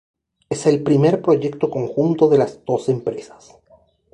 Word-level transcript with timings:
Es 0.49 0.65
el 0.65 0.81
primer 0.81 1.21
proyecto 1.21 1.69
conjunto 1.69 2.27
de 2.27 2.39
las 2.39 2.65
dos 2.65 2.89
empresas. 2.89 3.55